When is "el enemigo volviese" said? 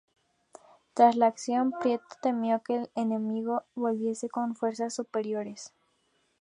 2.75-4.29